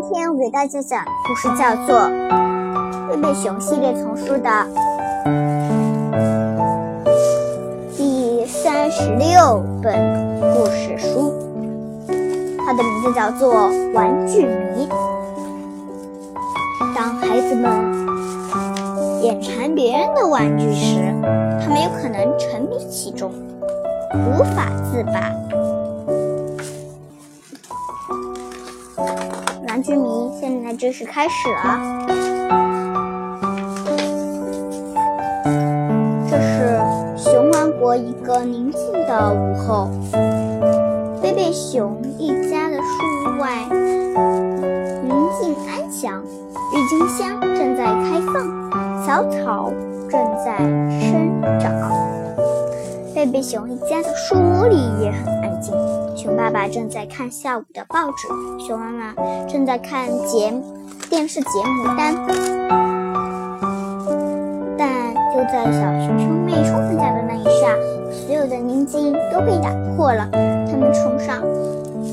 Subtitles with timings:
[0.00, 1.96] 今天我给大家讲的故事叫做
[3.08, 4.48] 《贝贝熊系列丛书》的
[7.96, 9.92] 第三十六本
[10.54, 11.34] 故事书，
[12.64, 13.52] 它的名字叫做
[13.92, 14.86] 《玩具迷》。
[16.94, 17.68] 当孩子们
[19.20, 21.12] 眼馋别人的玩具时，
[21.60, 23.32] 他们有可能沉迷其中，
[24.14, 25.32] 无法自拔。
[29.88, 32.06] 玩具迷现在正式开始了。
[36.28, 36.78] 这是
[37.16, 39.88] 熊王国一个宁静的午后，
[41.22, 43.64] 贝贝熊一家的树外
[45.04, 46.22] 宁静安详，
[46.74, 49.72] 郁金香正在开放，小草
[50.10, 50.58] 正在
[51.00, 51.72] 生长。
[53.14, 55.74] 贝贝熊一家的树屋里也很安静。
[56.28, 58.28] 熊爸爸正在看下午的报纸，
[58.62, 59.14] 熊妈妈
[59.48, 60.52] 正在看节
[61.08, 62.14] 电视节目单。
[64.76, 67.74] 但就在小熊兄妹冲回家的那一刹，
[68.12, 70.28] 所有的宁静都被打破了。
[70.30, 71.40] 他们冲上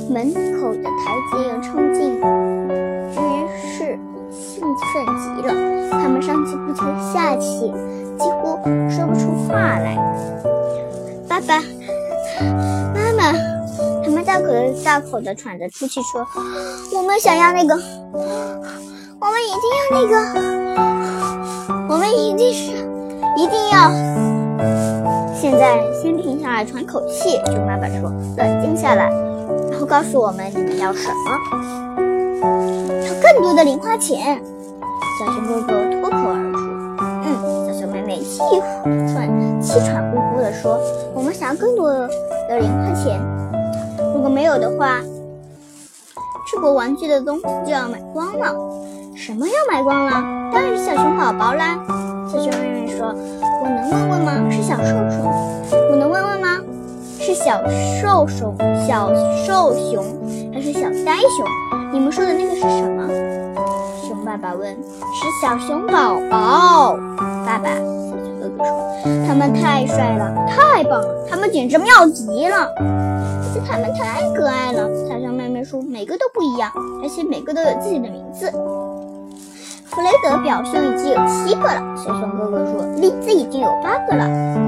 [0.10, 2.16] 门口的台阶，又冲进
[3.12, 3.20] 居
[3.68, 4.00] 室，
[4.32, 5.54] 兴奋极了。
[5.92, 6.80] 他们上气不接
[7.14, 7.70] 下气，
[8.18, 8.58] 几乎
[8.90, 9.98] 说不出话来。
[11.28, 11.60] 爸爸
[12.94, 13.55] 妈妈。
[14.36, 14.48] 大口
[14.84, 16.28] 大口的喘着粗气说
[16.94, 20.14] ：“我们想要那个，我们一定要那个，
[21.88, 22.72] 我们一定是
[23.38, 23.90] 一定要。
[25.34, 29.10] 现在先停下来喘口气。”熊爸爸说：“冷静下来，
[29.72, 31.16] 然后告诉我们你们要什么。
[33.08, 34.38] 要更多的零花钱。”
[35.18, 36.60] 小熊哥哥脱口而出
[37.24, 38.42] ：“嗯。”小熊妹妹气
[38.84, 40.78] 喘气喘呼呼的说
[41.16, 42.10] ：“我们想要更多的
[42.60, 43.18] 零花钱。”
[44.26, 45.00] 如果没有的话，
[46.48, 48.56] 吃博玩具的东西就要买光了。
[49.16, 50.14] 什么要买光了？
[50.52, 51.78] 当然是小熊宝宝啦！
[52.28, 53.14] 小熊妹妹说
[53.62, 54.50] ：“我能问问吗？
[54.50, 55.32] 是小瘦熊？
[55.92, 56.60] 我能问问吗？
[57.20, 57.62] 是小
[58.02, 59.14] 瘦熊、小
[59.46, 60.04] 瘦熊
[60.52, 61.48] 还是小呆熊？
[61.94, 63.08] 你们说的那个是什么？”
[64.10, 64.74] 熊爸爸问
[65.14, 66.98] ：“是小熊宝宝。”
[67.46, 67.70] 爸爸，
[68.66, 68.92] 说
[69.28, 76.72] ：“他们太帅了，太棒了，他们简直妙极了。”可是他们太可爱了，小熊妹妹说：“每个都不一样，
[77.02, 78.52] 而且每个都有自己的名字。”
[79.88, 84.26] 弗雷德表兄已经有七个了，小熊哥哥说：“栗子已经有八个了，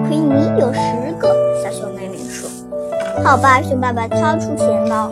[0.08, 2.50] 奎尼有十个。”小熊妹妹说
[3.26, 5.12] ：“好吧。”熊爸爸掏出钱包，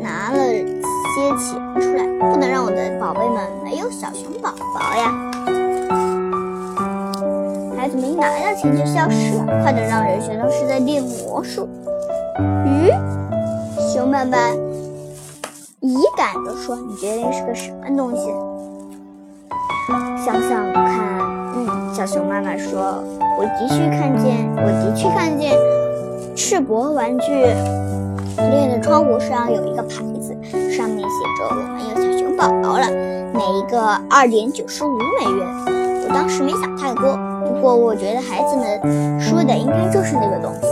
[0.00, 1.60] 拿了些钱
[8.64, 11.68] 一拿到钱就消失了，快得让人觉得是在变魔术。
[12.66, 12.90] 咦，
[13.92, 14.38] 熊爸爸
[15.80, 18.32] 疑感地说：“你觉得是个什么东西？”
[20.24, 21.20] 想想看，
[21.54, 23.04] 嗯，小熊妈妈说
[23.38, 25.52] ：“我的确看见，我的确看见，
[26.34, 27.26] 赤膊玩具
[28.36, 30.34] 店的窗户上有一个牌子，
[30.70, 32.86] 上面写着‘我们有小熊宝宝了’，
[33.34, 35.46] 每一个二点九十五美元。
[36.06, 40.66] 我当时没想太多，不过我觉得孩子们说的应该就是那个东西。”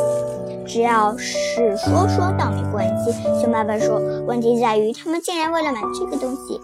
[0.65, 4.01] 只要是说说倒没关系，熊爸爸说。
[4.27, 6.59] 问题在于，他们竟然为了买这个东西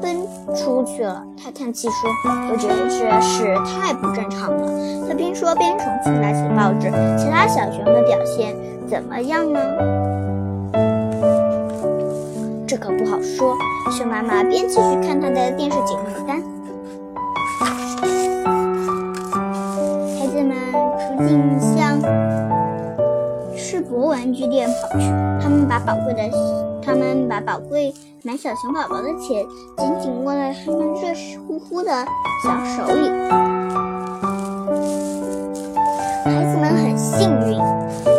[0.00, 1.22] 奔出去了。
[1.36, 2.08] 他叹气说
[2.50, 4.72] ：“我觉得这事太不正常了。”
[5.06, 6.90] 他边说边重新拿起报纸。
[7.18, 8.56] 其他小熊的表现
[8.88, 9.60] 怎么样呢？
[12.66, 13.54] 这可不好说。
[13.90, 16.49] 熊妈妈边继续看他的电视节目单。
[21.26, 22.00] 竟向。
[23.56, 25.06] 世博玩具店跑去，
[25.42, 26.22] 他们把宝贵的，
[26.82, 27.92] 他们把宝贵
[28.22, 29.44] 买小熊宝宝的钱
[29.76, 31.12] 紧紧握在他们热
[31.46, 31.90] 乎乎的
[32.42, 33.08] 小手里。
[36.24, 37.58] 孩子们很幸运，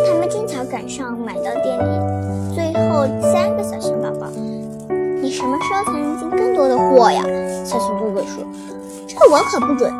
[0.05, 4.27] 他们正巧赶上买到店里最后三个小熊宝宝。
[5.21, 7.23] 你什么时候才能进更多的货呀？
[7.63, 8.43] 小熊哥哥说
[9.07, 9.91] ：“这我可不准。”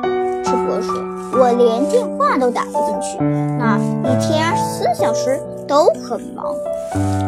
[0.51, 0.93] 世博说。
[1.33, 3.17] 我连电话都打不进去，
[3.57, 6.53] 那一天二十四小时都很忙。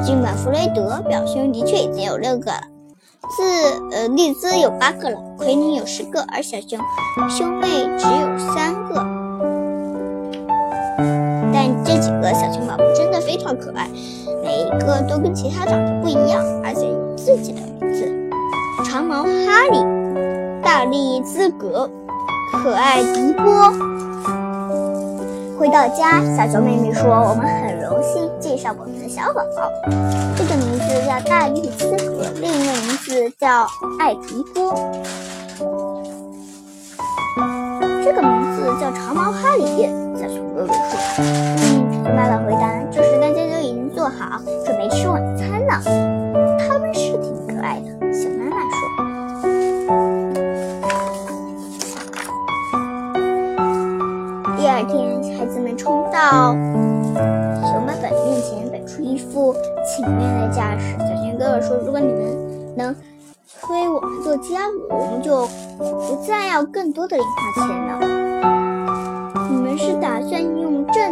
[0.04, 2.60] 尽管弗雷德表兄的确已经有六个了，
[3.38, 6.78] 自呃利兹有八个了，奎尼有十个，而小熊
[7.30, 7.68] 兄妹
[7.98, 8.96] 只有三个。
[11.54, 13.88] 但这几个小熊宝宝真的非常可爱，
[14.44, 18.06] 每一个都跟其他长得不一样，而且有自己的名字：
[18.84, 19.30] 长毛哈
[19.72, 21.90] 利、大力兹格。
[22.54, 23.72] 可爱迪波
[25.58, 29.72] 回到家，小熊妹妹说：“我们很荣幸介绍我们的小宝宝。
[30.38, 33.68] 这个名字叫大力斯河，另一个名字叫
[34.00, 34.74] 艾迪波。
[38.04, 39.90] 这个名字叫长毛哈里。
[40.16, 44.83] 小熊哥哥说：“嗯。”熊爸爸回答：“这时大家都已经做好，准备
[56.34, 56.52] 到
[57.62, 60.98] 熊爸爸面前，摆出一副请愿的架势。
[60.98, 62.96] 小熊哥哥说：“如果你们能
[63.46, 65.46] 催我们做家务，我们就
[65.78, 68.00] 不再要更多的零花钱了。
[69.52, 71.12] 你们是打算用挣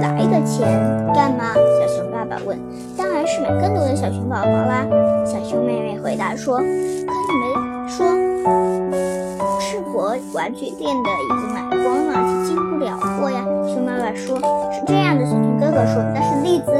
[0.00, 0.68] 来的钱
[1.12, 1.52] 干嘛？”
[1.82, 2.56] 小熊爸爸问。
[2.96, 4.86] “当然是买更多的小熊宝宝啦。”
[5.26, 6.58] 小熊妹妹回答说。
[6.62, 8.06] “可你们说，
[9.58, 13.44] 世博玩具店的已经买光了，就进不了货呀。”
[14.14, 14.36] 说
[14.72, 16.72] ：“是这样的。”小熊哥哥说：“但是栗子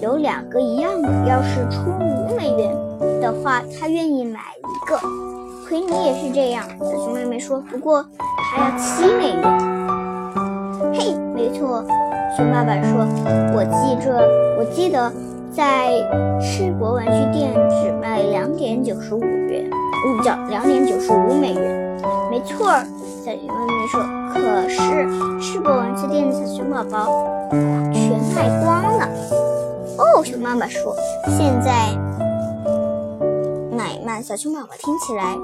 [0.00, 2.74] 有两个一样的，要是出五美元。”
[3.20, 4.98] 的话，他愿意买一个。
[5.66, 6.64] 奎尼也是这样。
[6.78, 8.04] 小熊妹妹说：“不过
[8.52, 9.42] 还要七美元。”
[10.92, 11.84] 嘿，没错。
[12.36, 13.06] 熊爸爸说
[13.56, 14.12] ：“我记着，
[14.58, 15.10] 我记得
[15.54, 15.92] 在
[16.40, 22.72] 世博玩具店只卖两点九十五元，五角两点九十五美元。”没错。
[23.24, 24.00] 小熊妹妹说
[24.34, 24.76] ：“可是
[25.40, 27.06] 世博玩具店的小熊宝宝
[27.92, 29.08] 全卖光了。”
[29.96, 30.94] 哦，熊妈妈说
[31.38, 31.88] ：“现在。”
[34.22, 35.36] 小熊宝宝听起来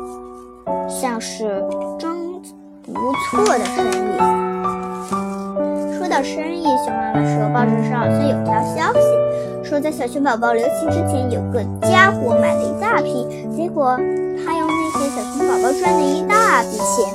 [0.89, 1.63] 像是
[1.99, 2.41] 真
[2.83, 4.17] 不错的生意。
[5.99, 9.01] 说到生意，熊妈妈说报纸上好像有条消息，
[9.63, 13.27] 说在小熊宝宝流行之前，有个家伙买了一大批，
[13.57, 17.07] 结果他用那些小熊宝宝赚了一大笔钱。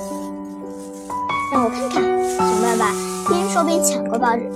[1.51, 2.93] 让我看看，熊爸爸
[3.29, 4.49] 边说边抢过报纸。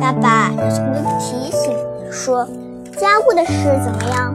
[0.00, 1.76] 爸爸，小熊哥哥提醒
[2.10, 2.46] 说，
[2.98, 3.52] 家务的事
[3.84, 4.34] 怎么样？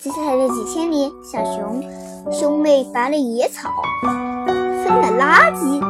[0.00, 1.82] 接下来的几天里，小熊
[2.32, 3.70] 兄妹拔了野草，
[4.02, 5.80] 分了垃圾，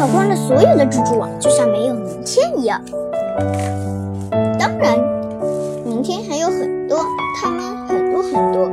[0.00, 2.80] 扫光了所有的蜘蛛网，就像没有明天一样。
[4.58, 4.98] 当然，
[5.84, 7.04] 明天还有很多，
[7.36, 8.64] 他们很多很多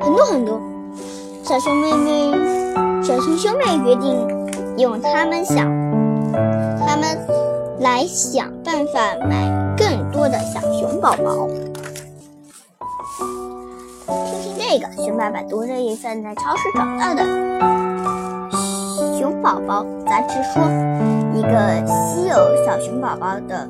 [0.00, 0.58] 很多很多。
[1.44, 2.32] 小熊妹妹、
[3.02, 4.26] 小熊兄妹决定
[4.78, 5.56] 用他们想，
[6.86, 7.18] 他们
[7.80, 11.48] 来想办法买更多的小熊宝宝。
[14.06, 17.22] 听听这个熊爸爸读着一份在超市找到的
[19.22, 20.60] 《熊宝宝》杂志，说
[21.32, 22.34] 一个稀有
[22.66, 23.68] 小熊宝宝的，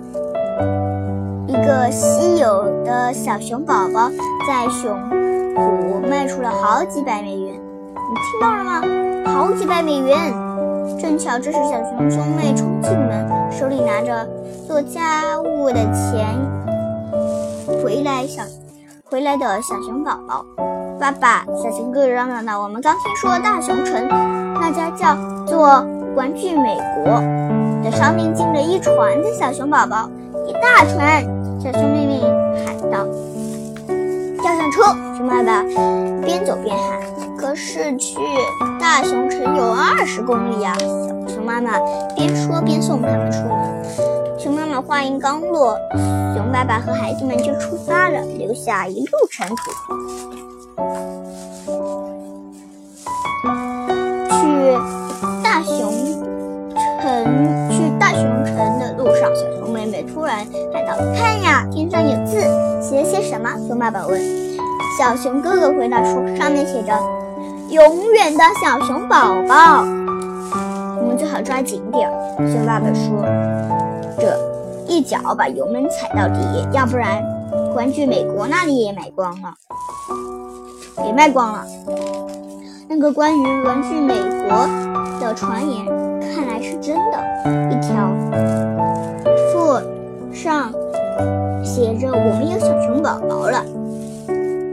[1.47, 4.11] 一个稀有的小熊宝宝
[4.49, 7.53] 在熊谷卖出了好几百美元。
[7.53, 8.81] 你听到了吗？
[9.27, 10.33] 好几百美元！
[10.99, 14.27] 正巧这时小熊兄妹冲进门，手里拿着
[14.67, 16.35] 做家务的钱
[17.85, 18.43] 回来，小
[19.05, 20.47] 回来的小熊宝宝。
[20.99, 24.09] 爸爸，小熊哥哥嚷嚷道：“我们刚听说大熊城
[24.55, 25.15] 那家叫
[25.47, 25.85] 做
[26.17, 27.21] 玩具美国
[27.83, 30.09] 的商店进了一船的小熊宝宝，
[30.47, 31.23] 一大船。”
[31.63, 32.21] 小熊妹妹
[32.67, 33.07] 喊道
[34.43, 34.83] ：“跳上车！”
[35.17, 35.63] 熊爸爸
[36.25, 37.01] 边走边喊
[37.39, 38.19] ：“可是去
[38.81, 40.75] 大熊城有二十公里啊！”
[41.29, 41.79] 小熊妈妈
[42.17, 44.39] 边说边送他们出门。
[44.39, 45.79] 熊妈妈话音刚落，
[46.35, 50.52] 熊爸爸和孩子们就出发了，留下一路尘土。
[61.17, 62.41] ：“看呀，天上有字，
[62.81, 64.21] 写了些什么？”熊爸爸问。
[64.99, 66.93] 小熊哥哥回答说：“上面写着
[67.71, 69.83] ‘永远的小熊宝宝’，
[71.01, 72.15] 我们最好抓紧点儿。”
[72.53, 73.25] 熊爸爸说
[74.21, 74.37] ：“这
[74.87, 77.23] 一脚把油门踩到底，要不然
[77.75, 79.55] 玩具美国那里也买光了。”
[81.07, 81.65] 也卖光了。
[82.87, 84.15] 那个关于玩具美
[84.47, 84.69] 国
[85.19, 85.87] 的传言
[86.21, 87.19] 看来是真的。
[93.03, 93.65] 宝宝了，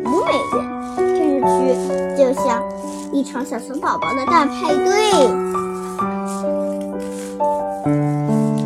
[0.05, 1.05] 五美元。”看
[1.39, 1.57] 上去
[2.17, 2.61] 就像
[3.11, 5.27] 一场小熊宝宝的大派对，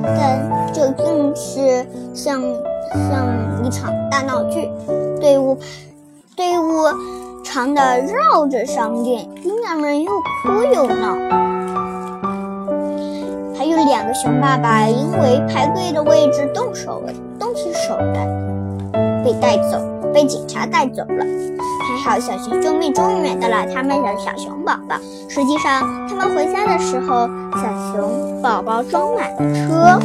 [0.04, 2.42] 但这更是像
[3.10, 4.70] 像一场大闹剧。
[5.20, 5.58] 队伍
[6.36, 6.64] 队伍。
[7.46, 11.14] 长的绕着商店，姑娘们又哭又闹。
[13.56, 17.04] 还有两个熊爸爸因为排队的位置动手，
[17.38, 18.26] 动起手来，
[19.24, 19.80] 被带走，
[20.14, 21.26] 被警察带走了。
[21.86, 24.96] 还好小熊兄妹终于买到了他们的小熊宝宝。
[25.30, 30.00] 实际上，他们回家的时候，小熊宝宝装满了车。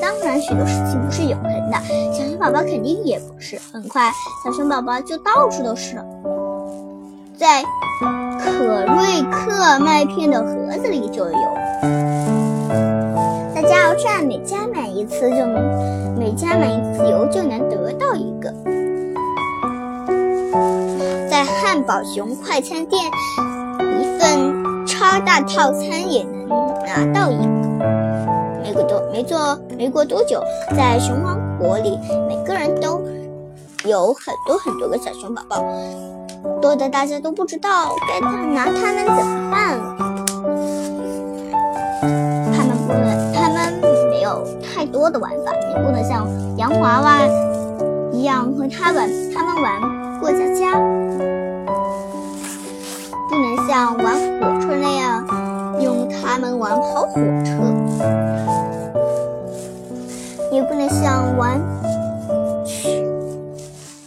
[0.00, 1.78] 当然，许多事情不是永恒的，
[2.12, 3.58] 小熊宝宝肯定也不是。
[3.72, 4.10] 很快，
[4.44, 6.04] 小熊宝宝就到处都是了，
[7.36, 7.62] 在
[8.38, 12.09] 可瑞克麦片的盒子里就有。
[14.02, 18.50] 这样每加满一次就能，每加满一次油就能得到一个。
[21.28, 23.04] 在汉堡熊快餐店，
[24.00, 26.48] 一份超大套餐也能
[26.86, 27.50] 拿到一个。
[28.62, 30.42] 没过多没做没过多久，
[30.74, 33.02] 在熊王国里，每个人都
[33.84, 35.62] 有很多很多个小熊宝宝，
[36.62, 40.09] 多的大家都不知道该拿它们怎么办了。
[45.10, 46.26] 的玩法，你不能像
[46.56, 47.18] 洋娃娃
[48.12, 49.80] 一样和他玩，他们玩
[50.20, 50.72] 过家家；
[53.28, 55.26] 不能像玩火车那样
[55.80, 57.14] 用他们玩跑火
[57.44, 57.50] 车；
[60.52, 61.60] 也不能像玩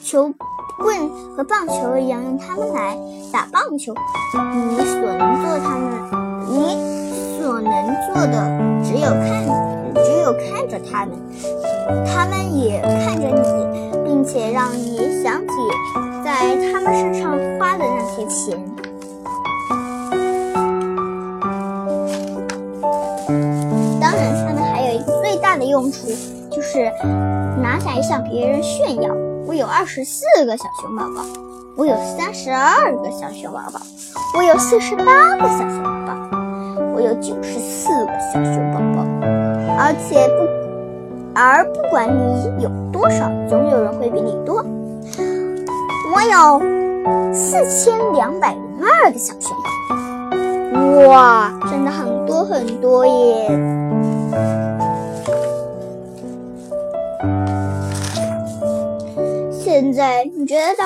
[0.03, 0.31] 球
[0.77, 2.97] 棍和棒球一样用他们来
[3.31, 3.93] 打棒球。
[4.69, 5.91] 你所能做他们，
[6.49, 6.77] 你
[7.41, 7.71] 所能
[8.07, 8.33] 做的
[8.83, 9.82] 只有看。
[10.37, 11.13] 看着他们，
[12.05, 15.53] 他们也看着你，并且让你想起
[16.23, 18.59] 在他们身上花的那些钱。
[23.99, 26.07] 当然，他们还有一个最大的用处，
[26.51, 26.91] 就是
[27.61, 29.13] 拿来向别人炫耀：
[29.45, 31.25] 我有二十四个小熊宝宝，
[31.75, 33.81] 我有三十二个小熊宝宝，
[34.37, 35.83] 我有四十八个小熊，
[37.03, 39.05] 有九十四个小熊宝宝。
[39.77, 40.47] 而且不，
[41.33, 44.63] 而不管你有多少，总有人会比你多。
[46.15, 46.61] 我有
[47.33, 49.51] 四千两百零二个小熊
[49.89, 53.49] 宝，哇，真的很多很多耶！
[59.51, 60.83] 现在你觉得到？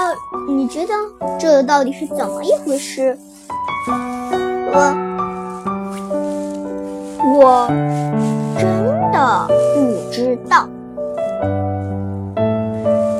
[0.49, 0.93] 你觉得
[1.37, 3.17] 这到底是怎么一回事？
[4.71, 4.95] 我，
[7.33, 7.67] 我。
[8.57, 8.65] 真
[9.11, 10.67] 的不知道。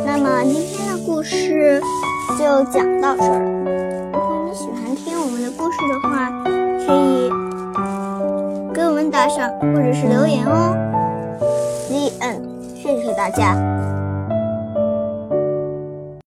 [0.06, 1.82] 那么今天的故事
[2.38, 3.50] 就讲到这儿了。
[4.14, 6.32] 如果你喜欢听我们的故事的话，
[6.86, 7.30] 可以
[8.74, 10.76] 给我们打赏或者是留言哦。
[11.90, 12.42] The end，
[12.76, 13.77] 谢谢大家。